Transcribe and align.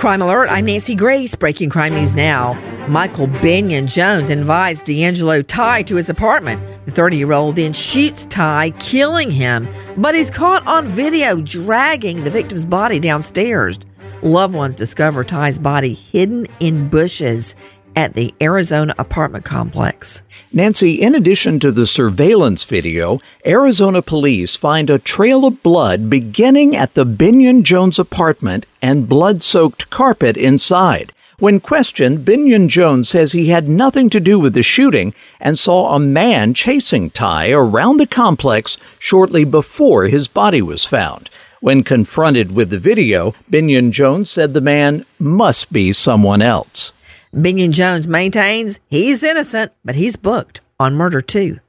Crime 0.00 0.22
Alert, 0.22 0.48
I'm 0.48 0.64
Nancy 0.64 0.94
Grace. 0.94 1.34
Breaking 1.34 1.68
crime 1.68 1.92
news 1.92 2.14
now. 2.14 2.54
Michael 2.88 3.26
Binion 3.26 3.86
Jones 3.86 4.30
invites 4.30 4.80
D'Angelo 4.80 5.42
Ty 5.42 5.82
to 5.82 5.96
his 5.96 6.08
apartment. 6.08 6.62
The 6.86 6.90
30 6.90 7.18
year 7.18 7.34
old 7.34 7.56
then 7.56 7.74
shoots 7.74 8.24
Ty, 8.24 8.70
killing 8.80 9.30
him, 9.30 9.68
but 9.98 10.14
he's 10.14 10.30
caught 10.30 10.66
on 10.66 10.86
video 10.86 11.42
dragging 11.42 12.24
the 12.24 12.30
victim's 12.30 12.64
body 12.64 12.98
downstairs. 12.98 13.78
Loved 14.22 14.54
ones 14.54 14.74
discover 14.74 15.22
Ty's 15.22 15.58
body 15.58 15.92
hidden 15.92 16.46
in 16.60 16.88
bushes 16.88 17.54
at 17.96 18.14
the 18.14 18.34
Arizona 18.40 18.94
apartment 18.98 19.44
complex. 19.44 20.22
Nancy, 20.52 20.94
in 20.94 21.14
addition 21.14 21.60
to 21.60 21.70
the 21.70 21.86
surveillance 21.86 22.64
video, 22.64 23.20
Arizona 23.46 24.02
police 24.02 24.56
find 24.56 24.90
a 24.90 24.98
trail 24.98 25.44
of 25.44 25.62
blood 25.62 26.10
beginning 26.10 26.74
at 26.74 26.94
the 26.94 27.06
Binion 27.06 27.62
Jones 27.62 27.98
apartment 27.98 28.66
and 28.82 29.08
blood 29.08 29.42
soaked 29.42 29.90
carpet 29.90 30.36
inside. 30.36 31.12
When 31.38 31.60
questioned, 31.60 32.26
Binion 32.26 32.68
Jones 32.68 33.08
says 33.08 33.32
he 33.32 33.48
had 33.48 33.68
nothing 33.68 34.10
to 34.10 34.20
do 34.20 34.38
with 34.38 34.52
the 34.52 34.62
shooting 34.62 35.14
and 35.40 35.58
saw 35.58 35.94
a 35.94 35.98
man 35.98 36.52
chasing 36.52 37.10
Ty 37.10 37.52
around 37.52 37.96
the 37.96 38.06
complex 38.06 38.76
shortly 38.98 39.44
before 39.44 40.08
his 40.08 40.28
body 40.28 40.60
was 40.60 40.84
found. 40.84 41.30
When 41.60 41.82
confronted 41.82 42.52
with 42.52 42.70
the 42.70 42.78
video, 42.78 43.34
Binion 43.50 43.90
Jones 43.90 44.30
said 44.30 44.52
the 44.52 44.60
man 44.60 45.06
must 45.18 45.72
be 45.72 45.92
someone 45.92 46.42
else. 46.42 46.92
Binion 47.34 47.70
Jones 47.70 48.08
maintains 48.08 48.80
he's 48.88 49.22
innocent, 49.22 49.72
but 49.84 49.94
he's 49.94 50.16
booked 50.16 50.60
on 50.80 50.94
murder 50.94 51.20
too. 51.20 51.60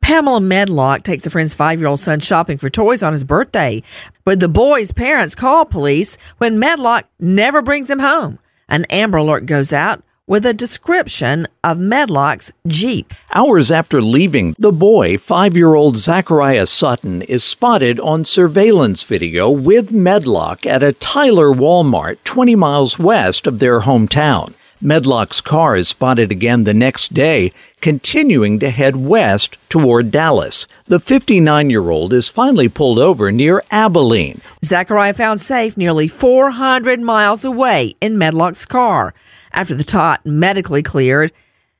Pamela 0.00 0.40
Medlock 0.40 1.02
takes 1.02 1.26
a 1.26 1.30
friend's 1.30 1.54
five 1.54 1.80
year 1.80 1.88
old 1.88 1.98
son 1.98 2.20
shopping 2.20 2.56
for 2.56 2.70
toys 2.70 3.02
on 3.02 3.12
his 3.12 3.24
birthday, 3.24 3.82
but 4.24 4.38
the 4.38 4.48
boy's 4.48 4.92
parents 4.92 5.34
call 5.34 5.64
police 5.64 6.16
when 6.38 6.60
Medlock 6.60 7.06
never 7.18 7.62
brings 7.62 7.90
him 7.90 7.98
home. 7.98 8.38
An 8.68 8.84
Amber 8.84 9.18
Alert 9.18 9.46
goes 9.46 9.72
out 9.72 10.04
with 10.28 10.46
a 10.46 10.54
description 10.54 11.48
of 11.64 11.78
Medlock's 11.78 12.52
Jeep. 12.68 13.12
Hours 13.32 13.72
after 13.72 14.00
leaving, 14.00 14.54
the 14.56 14.72
boy, 14.72 15.18
five 15.18 15.56
year 15.56 15.74
old 15.74 15.96
Zachariah 15.96 16.66
Sutton, 16.68 17.22
is 17.22 17.42
spotted 17.42 17.98
on 17.98 18.22
surveillance 18.22 19.02
video 19.02 19.50
with 19.50 19.90
Medlock 19.90 20.64
at 20.64 20.84
a 20.84 20.92
Tyler 20.92 21.48
Walmart 21.48 22.18
20 22.22 22.54
miles 22.54 23.00
west 23.00 23.48
of 23.48 23.58
their 23.58 23.80
hometown. 23.80 24.54
Medlock's 24.86 25.40
car 25.40 25.74
is 25.74 25.88
spotted 25.88 26.30
again 26.30 26.62
the 26.62 26.72
next 26.72 27.12
day, 27.12 27.50
continuing 27.80 28.60
to 28.60 28.70
head 28.70 28.94
west 28.94 29.56
toward 29.68 30.12
Dallas. 30.12 30.68
The 30.84 31.00
59 31.00 31.70
year 31.70 31.90
old 31.90 32.12
is 32.12 32.28
finally 32.28 32.68
pulled 32.68 33.00
over 33.00 33.32
near 33.32 33.64
Abilene. 33.72 34.40
Zachariah 34.64 35.12
found 35.12 35.40
safe 35.40 35.76
nearly 35.76 36.06
400 36.06 37.00
miles 37.00 37.44
away 37.44 37.96
in 38.00 38.16
Medlock's 38.16 38.64
car. 38.64 39.12
After 39.50 39.74
the 39.74 39.82
tot 39.82 40.24
medically 40.24 40.84
cleared, 40.84 41.32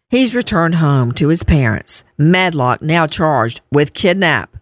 he's 0.09 0.35
returned 0.35 0.75
home 0.75 1.13
to 1.13 1.29
his 1.29 1.45
parents. 1.45 2.03
Medlock 2.19 2.83
now 2.83 3.07
charged 3.07 3.61
with 3.71 3.95
kidnap. 3.95 4.57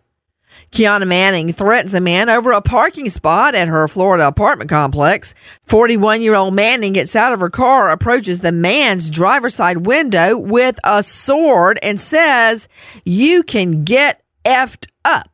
Kiana 0.73 1.07
Manning 1.07 1.53
threatens 1.53 1.95
a 1.95 2.01
man 2.01 2.29
over 2.29 2.53
a 2.53 2.61
parking 2.61 3.09
spot 3.09 3.55
at 3.55 3.69
her 3.69 3.87
Florida 3.89 4.27
apartment 4.27 4.71
complex. 4.71 5.35
41 5.63 6.23
year 6.23 6.35
old 6.35 6.55
Manning 6.55 6.93
gets 6.93 7.15
out 7.15 7.33
of 7.33 7.41
her 7.41 7.51
car, 7.51 7.91
approaches 7.91 8.41
the 8.41 8.53
man's 8.53 9.11
driver's 9.11 9.55
side 9.55 9.87
window 9.87 10.37
with 10.37 10.79
a 10.85 11.03
sword, 11.03 11.79
and 11.83 12.01
says, 12.01 12.69
You 13.05 13.43
can 13.43 13.85
get 13.85 14.23
effed 14.45 14.87
up. 15.05 15.34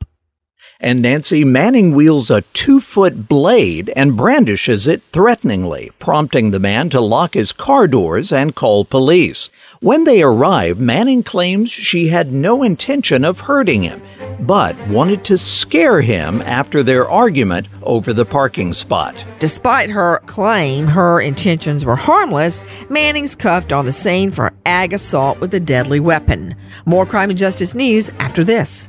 And 0.80 1.02
Nancy 1.02 1.44
Manning 1.44 1.94
wields 1.94 2.30
a 2.30 2.40
two 2.40 2.80
foot 2.80 3.28
blade 3.28 3.92
and 3.94 4.16
brandishes 4.16 4.86
it 4.86 5.02
threateningly, 5.02 5.90
prompting 5.98 6.50
the 6.50 6.58
man 6.58 6.88
to 6.90 7.00
lock 7.00 7.34
his 7.34 7.52
car 7.52 7.86
doors 7.86 8.32
and 8.32 8.54
call 8.54 8.86
police. 8.86 9.50
When 9.80 10.04
they 10.04 10.22
arrive, 10.22 10.78
Manning 10.78 11.22
claims 11.22 11.70
she 11.70 12.08
had 12.08 12.32
no 12.32 12.62
intention 12.62 13.24
of 13.24 13.40
hurting 13.40 13.82
him 13.82 14.00
but 14.40 14.76
wanted 14.88 15.24
to 15.24 15.36
scare 15.36 16.00
him 16.00 16.40
after 16.42 16.82
their 16.82 17.08
argument 17.08 17.68
over 17.82 18.12
the 18.12 18.24
parking 18.24 18.72
spot. 18.72 19.24
Despite 19.38 19.90
her 19.90 20.20
claim 20.26 20.86
her 20.86 21.20
intentions 21.20 21.84
were 21.84 21.96
harmless, 21.96 22.62
Manning's 22.88 23.36
cuffed 23.36 23.72
on 23.72 23.84
the 23.84 23.92
scene 23.92 24.30
for 24.30 24.52
ag 24.64 24.92
assault 24.92 25.40
with 25.40 25.52
a 25.54 25.60
deadly 25.60 26.00
weapon. 26.00 26.54
More 26.86 27.06
crime 27.06 27.30
and 27.30 27.38
justice 27.38 27.74
news 27.74 28.10
after 28.18 28.42
this. 28.42 28.88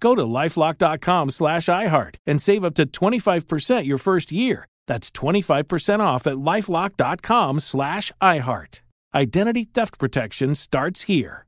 Go 0.00 0.14
to 0.14 0.22
lifelock.com 0.22 1.30
slash 1.30 1.66
iHeart 1.66 2.14
and 2.26 2.40
save 2.40 2.64
up 2.64 2.74
to 2.76 2.86
25% 2.86 3.84
your 3.84 3.98
first 3.98 4.32
year. 4.32 4.66
That's 4.86 5.10
25% 5.10 6.00
off 6.00 6.26
at 6.26 6.36
lifelock.com 6.36 7.60
slash 7.60 8.12
iHeart. 8.22 8.80
Identity 9.14 9.64
theft 9.64 9.98
protection 9.98 10.54
starts 10.54 11.02
here. 11.02 11.47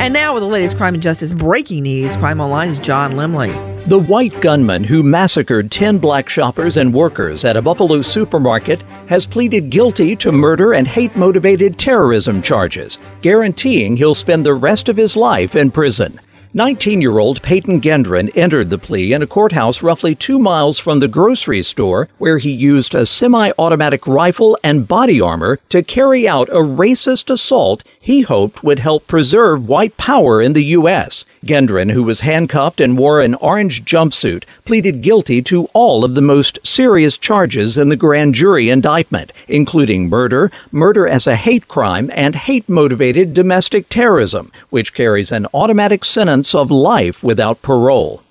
And 0.00 0.14
now, 0.14 0.32
with 0.32 0.42
the 0.42 0.48
latest 0.48 0.78
crime 0.78 0.94
and 0.94 1.02
justice 1.02 1.34
breaking 1.34 1.82
news, 1.82 2.16
Crime 2.16 2.40
Online's 2.40 2.78
John 2.78 3.12
Limley. 3.12 3.52
The 3.86 3.98
white 3.98 4.40
gunman 4.40 4.82
who 4.82 5.02
massacred 5.02 5.70
10 5.70 5.98
black 5.98 6.26
shoppers 6.26 6.78
and 6.78 6.94
workers 6.94 7.44
at 7.44 7.54
a 7.54 7.60
Buffalo 7.60 8.00
supermarket 8.00 8.80
has 9.08 9.26
pleaded 9.26 9.68
guilty 9.68 10.16
to 10.16 10.32
murder 10.32 10.72
and 10.72 10.88
hate 10.88 11.14
motivated 11.16 11.78
terrorism 11.78 12.40
charges, 12.40 12.98
guaranteeing 13.20 13.94
he'll 13.94 14.14
spend 14.14 14.46
the 14.46 14.54
rest 14.54 14.88
of 14.88 14.96
his 14.96 15.16
life 15.16 15.54
in 15.54 15.70
prison. 15.70 16.18
19 16.52 17.00
year 17.00 17.20
old 17.20 17.40
Peyton 17.42 17.80
Gendron 17.80 18.28
entered 18.34 18.70
the 18.70 18.78
plea 18.78 19.12
in 19.12 19.22
a 19.22 19.26
courthouse 19.26 19.84
roughly 19.84 20.16
two 20.16 20.36
miles 20.36 20.80
from 20.80 20.98
the 20.98 21.06
grocery 21.06 21.62
store 21.62 22.08
where 22.18 22.38
he 22.38 22.50
used 22.50 22.92
a 22.92 23.06
semi 23.06 23.52
automatic 23.56 24.04
rifle 24.04 24.58
and 24.64 24.88
body 24.88 25.20
armor 25.20 25.60
to 25.68 25.80
carry 25.84 26.26
out 26.26 26.48
a 26.48 26.54
racist 26.54 27.30
assault 27.30 27.84
he 28.00 28.22
hoped 28.22 28.64
would 28.64 28.80
help 28.80 29.06
preserve 29.06 29.68
white 29.68 29.96
power 29.96 30.42
in 30.42 30.52
the 30.52 30.64
U.S. 30.64 31.24
Gendron, 31.44 31.92
who 31.92 32.02
was 32.02 32.20
handcuffed 32.20 32.80
and 32.80 32.98
wore 32.98 33.20
an 33.20 33.34
orange 33.36 33.84
jumpsuit, 33.84 34.44
pleaded 34.64 35.00
guilty 35.00 35.40
to 35.42 35.66
all 35.72 36.04
of 36.04 36.14
the 36.14 36.20
most 36.20 36.58
serious 36.64 37.16
charges 37.16 37.78
in 37.78 37.88
the 37.88 37.96
grand 37.96 38.34
jury 38.34 38.68
indictment, 38.68 39.32
including 39.48 40.08
murder, 40.08 40.52
murder 40.70 41.08
as 41.08 41.26
a 41.26 41.36
hate 41.36 41.66
crime, 41.66 42.10
and 42.12 42.34
hate 42.34 42.68
motivated 42.68 43.32
domestic 43.32 43.88
terrorism, 43.88 44.52
which 44.68 44.92
carries 44.92 45.32
an 45.32 45.46
automatic 45.54 46.04
sentence 46.04 46.54
of 46.54 46.70
life 46.70 47.22
without 47.22 47.62
parole. 47.62 48.22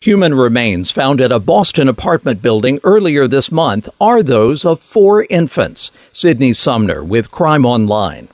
Human 0.00 0.34
remains 0.34 0.92
found 0.92 1.22
at 1.22 1.32
a 1.32 1.40
Boston 1.40 1.88
apartment 1.88 2.42
building 2.42 2.78
earlier 2.84 3.26
this 3.26 3.50
month 3.50 3.88
are 3.98 4.22
those 4.22 4.64
of 4.64 4.78
four 4.78 5.24
infants. 5.30 5.90
Sydney 6.12 6.52
Sumner 6.52 7.02
with 7.02 7.30
Crime 7.30 7.64
Online. 7.64 8.28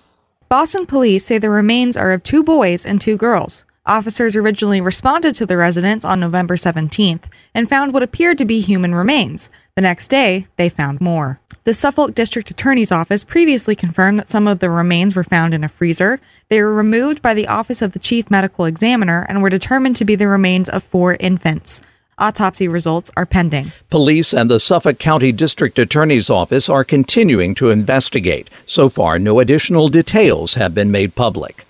Boston 0.49 0.87
police 0.87 1.25
say 1.25 1.39
the 1.39 1.49
remains 1.49 1.97
are 1.97 2.11
of 2.11 2.25
two 2.25 2.43
boys 2.43 2.85
and 2.85 3.01
two 3.01 3.17
girls. 3.17 3.65
Officers 3.87 4.37
originally 4.37 4.81
responded 4.81 5.35
to 5.35 5.45
the 5.45 5.57
residence 5.57 6.05
on 6.05 6.21
November 6.21 6.55
17th 6.55 7.25
and 7.53 7.69
found 7.69 7.93
what 7.93 8.05
appeared 8.05 8.39
to 8.39 8.45
be 8.45 8.61
human 8.61 8.95
remains. 8.95 9.51
The 9.75 9.83
next 9.83 10.07
day, 10.07 10.47
they 10.57 10.69
found 10.69 11.01
more. 11.01 11.41
The 11.65 11.75
Suffolk 11.75 12.15
District 12.15 12.49
Attorney's 12.49 12.93
Office 12.93 13.25
previously 13.25 13.75
confirmed 13.75 14.21
that 14.21 14.29
some 14.29 14.47
of 14.47 14.61
the 14.61 14.71
remains 14.71 15.17
were 15.17 15.25
found 15.25 15.53
in 15.53 15.65
a 15.65 15.69
freezer. 15.69 16.21
They 16.49 16.63
were 16.63 16.73
removed 16.73 17.23
by 17.23 17.35
the 17.35 17.49
Office 17.49 17.83
of 17.83 17.91
the 17.91 17.99
Chief 17.99 18.31
Medical 18.31 18.67
Examiner 18.67 19.27
and 19.29 19.43
were 19.43 19.51
determined 19.51 19.97
to 19.97 20.05
be 20.05 20.15
the 20.15 20.29
remains 20.29 20.69
of 20.69 20.85
four 20.85 21.17
infants. 21.19 21.83
Autopsy 22.19 22.69
results 22.69 23.11
are 23.17 23.27
pending. 23.27 23.73
Police 23.91 24.33
and 24.33 24.49
the 24.49 24.61
Suffolk 24.61 25.01
County 25.01 25.33
District 25.33 25.77
Attorney's 25.77 26.31
Office 26.31 26.69
are 26.69 26.85
continuing 26.85 27.53
to 27.57 27.71
investigate. 27.71 28.49
So 28.65 28.89
far, 28.89 29.19
no 29.19 29.41
additional 29.41 29.89
details 29.89 30.55
have 30.55 30.73
been 30.73 30.93
made 30.93 31.17
public. 31.17 31.67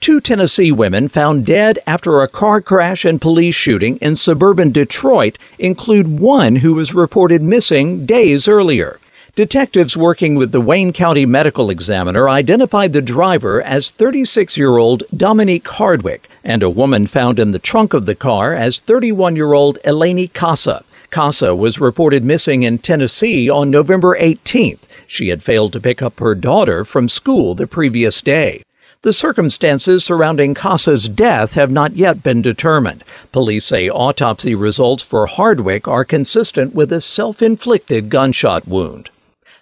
Two 0.00 0.18
Tennessee 0.18 0.72
women 0.72 1.08
found 1.08 1.44
dead 1.44 1.78
after 1.86 2.22
a 2.22 2.28
car 2.28 2.62
crash 2.62 3.04
and 3.04 3.20
police 3.20 3.54
shooting 3.54 3.98
in 3.98 4.16
suburban 4.16 4.72
Detroit 4.72 5.36
include 5.58 6.18
one 6.18 6.56
who 6.56 6.72
was 6.72 6.94
reported 6.94 7.42
missing 7.42 8.06
days 8.06 8.48
earlier. 8.48 8.98
Detectives 9.34 9.98
working 9.98 10.36
with 10.36 10.52
the 10.52 10.60
Wayne 10.62 10.94
County 10.94 11.26
Medical 11.26 11.68
Examiner 11.68 12.30
identified 12.30 12.94
the 12.94 13.02
driver 13.02 13.60
as 13.60 13.90
36 13.90 14.56
year 14.56 14.78
old 14.78 15.02
Dominique 15.14 15.68
Hardwick 15.68 16.30
and 16.42 16.62
a 16.62 16.70
woman 16.70 17.06
found 17.06 17.38
in 17.38 17.52
the 17.52 17.58
trunk 17.58 17.92
of 17.92 18.06
the 18.06 18.14
car 18.14 18.54
as 18.54 18.80
31 18.80 19.36
year 19.36 19.52
old 19.52 19.78
Eleni 19.84 20.32
Casa. 20.32 20.82
Casa 21.10 21.54
was 21.54 21.78
reported 21.78 22.24
missing 22.24 22.62
in 22.62 22.78
Tennessee 22.78 23.50
on 23.50 23.68
November 23.70 24.18
18th. 24.18 24.80
She 25.06 25.28
had 25.28 25.42
failed 25.42 25.74
to 25.74 25.80
pick 25.80 26.00
up 26.00 26.20
her 26.20 26.34
daughter 26.34 26.86
from 26.86 27.10
school 27.10 27.54
the 27.54 27.66
previous 27.66 28.22
day. 28.22 28.62
The 29.02 29.14
circumstances 29.14 30.04
surrounding 30.04 30.52
Casa's 30.52 31.08
death 31.08 31.54
have 31.54 31.70
not 31.70 31.96
yet 31.96 32.22
been 32.22 32.42
determined. 32.42 33.02
Police 33.32 33.64
say 33.64 33.88
autopsy 33.88 34.54
results 34.54 35.02
for 35.02 35.26
Hardwick 35.26 35.88
are 35.88 36.04
consistent 36.04 36.74
with 36.74 36.92
a 36.92 37.00
self 37.00 37.40
inflicted 37.40 38.10
gunshot 38.10 38.68
wound. 38.68 39.08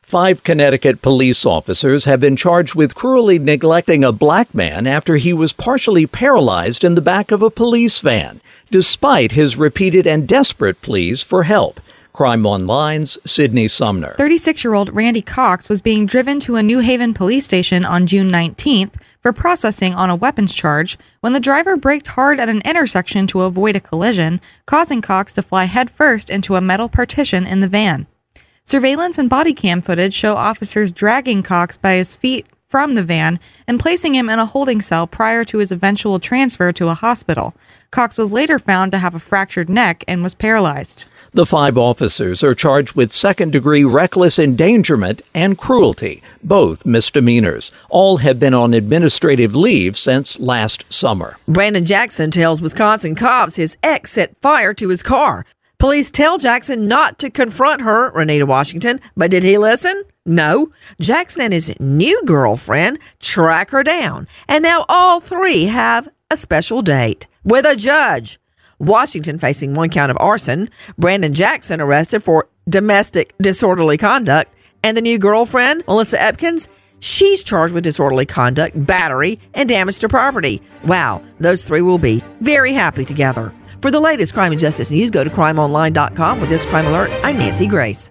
Five 0.02 0.42
Connecticut 0.42 1.02
police 1.02 1.46
officers 1.46 2.04
have 2.04 2.18
been 2.18 2.34
charged 2.34 2.74
with 2.74 2.96
cruelly 2.96 3.38
neglecting 3.38 4.02
a 4.02 4.10
black 4.10 4.52
man 4.52 4.88
after 4.88 5.18
he 5.18 5.32
was 5.32 5.52
partially 5.52 6.04
paralyzed 6.04 6.82
in 6.82 6.96
the 6.96 7.00
back 7.00 7.30
of 7.30 7.40
a 7.40 7.48
police 7.48 8.00
van, 8.00 8.40
despite 8.72 9.32
his 9.32 9.56
repeated 9.56 10.04
and 10.04 10.26
desperate 10.26 10.82
pleas 10.82 11.22
for 11.22 11.44
help. 11.44 11.78
Crime 12.18 12.44
Online's 12.46 13.16
Sydney 13.24 13.68
Sumner. 13.68 14.14
36 14.14 14.64
year 14.64 14.74
old 14.74 14.92
Randy 14.92 15.22
Cox 15.22 15.68
was 15.68 15.80
being 15.80 16.04
driven 16.04 16.40
to 16.40 16.56
a 16.56 16.64
New 16.64 16.80
Haven 16.80 17.14
police 17.14 17.44
station 17.44 17.84
on 17.84 18.08
June 18.08 18.28
19th 18.28 18.94
for 19.20 19.32
processing 19.32 19.94
on 19.94 20.10
a 20.10 20.16
weapons 20.16 20.52
charge 20.52 20.98
when 21.20 21.32
the 21.32 21.38
driver 21.38 21.76
braked 21.76 22.08
hard 22.08 22.40
at 22.40 22.48
an 22.48 22.60
intersection 22.64 23.28
to 23.28 23.42
avoid 23.42 23.76
a 23.76 23.80
collision, 23.80 24.40
causing 24.66 25.00
Cox 25.00 25.32
to 25.34 25.42
fly 25.42 25.66
headfirst 25.66 26.28
into 26.28 26.56
a 26.56 26.60
metal 26.60 26.88
partition 26.88 27.46
in 27.46 27.60
the 27.60 27.68
van. 27.68 28.08
Surveillance 28.64 29.16
and 29.16 29.30
body 29.30 29.54
cam 29.54 29.80
footage 29.80 30.12
show 30.12 30.34
officers 30.34 30.90
dragging 30.90 31.44
Cox 31.44 31.76
by 31.76 31.94
his 31.94 32.16
feet 32.16 32.48
from 32.66 32.96
the 32.96 33.04
van 33.04 33.38
and 33.68 33.78
placing 33.78 34.16
him 34.16 34.28
in 34.28 34.40
a 34.40 34.44
holding 34.44 34.80
cell 34.80 35.06
prior 35.06 35.44
to 35.44 35.58
his 35.58 35.70
eventual 35.70 36.18
transfer 36.18 36.72
to 36.72 36.88
a 36.88 36.94
hospital. 36.94 37.54
Cox 37.92 38.18
was 38.18 38.32
later 38.32 38.58
found 38.58 38.90
to 38.90 38.98
have 38.98 39.14
a 39.14 39.20
fractured 39.20 39.70
neck 39.70 40.02
and 40.08 40.22
was 40.22 40.34
paralyzed. 40.34 41.06
The 41.32 41.44
five 41.44 41.76
officers 41.76 42.42
are 42.42 42.54
charged 42.54 42.94
with 42.94 43.12
second 43.12 43.52
degree 43.52 43.84
reckless 43.84 44.38
endangerment 44.38 45.20
and 45.34 45.58
cruelty, 45.58 46.22
both 46.42 46.86
misdemeanors. 46.86 47.70
All 47.90 48.18
have 48.18 48.40
been 48.40 48.54
on 48.54 48.72
administrative 48.72 49.54
leave 49.54 49.98
since 49.98 50.40
last 50.40 50.90
summer. 50.92 51.36
Brandon 51.46 51.84
Jackson 51.84 52.30
tells 52.30 52.62
Wisconsin 52.62 53.14
cops 53.14 53.56
his 53.56 53.76
ex 53.82 54.12
set 54.12 54.36
fire 54.38 54.72
to 54.74 54.88
his 54.88 55.02
car. 55.02 55.44
Police 55.78 56.10
tell 56.10 56.38
Jackson 56.38 56.88
not 56.88 57.18
to 57.18 57.30
confront 57.30 57.82
her, 57.82 58.10
Renita 58.12 58.48
Washington, 58.48 58.98
but 59.16 59.30
did 59.30 59.42
he 59.44 59.58
listen? 59.58 60.02
No. 60.26 60.72
Jackson 61.00 61.42
and 61.42 61.52
his 61.52 61.78
new 61.78 62.20
girlfriend 62.24 62.98
track 63.20 63.70
her 63.70 63.82
down, 63.84 64.26
and 64.48 64.62
now 64.62 64.86
all 64.88 65.20
three 65.20 65.66
have 65.66 66.08
a 66.30 66.36
special 66.36 66.82
date 66.82 67.26
with 67.44 67.64
a 67.64 67.76
judge. 67.76 68.40
Washington 68.78 69.38
facing 69.38 69.74
one 69.74 69.90
count 69.90 70.10
of 70.10 70.16
arson, 70.20 70.70
Brandon 70.96 71.32
Jackson 71.34 71.80
arrested 71.80 72.22
for 72.22 72.48
domestic 72.68 73.34
disorderly 73.38 73.96
conduct, 73.96 74.54
and 74.82 74.96
the 74.96 75.02
new 75.02 75.18
girlfriend, 75.18 75.84
Melissa 75.86 76.20
Epkins, 76.20 76.68
she's 77.00 77.42
charged 77.42 77.74
with 77.74 77.84
disorderly 77.84 78.26
conduct, 78.26 78.86
battery, 78.86 79.40
and 79.54 79.68
damage 79.68 79.98
to 80.00 80.08
property. 80.08 80.62
Wow, 80.84 81.22
those 81.40 81.64
three 81.64 81.82
will 81.82 81.98
be 81.98 82.22
very 82.40 82.72
happy 82.72 83.04
together. 83.04 83.52
For 83.82 83.90
the 83.90 84.00
latest 84.00 84.34
crime 84.34 84.52
and 84.52 84.60
justice 84.60 84.90
news, 84.90 85.10
go 85.10 85.24
to 85.24 85.30
crimeonline.com 85.30 86.40
with 86.40 86.50
this 86.50 86.66
crime 86.66 86.86
alert. 86.86 87.10
I'm 87.22 87.38
Nancy 87.38 87.66
Grace. 87.66 88.10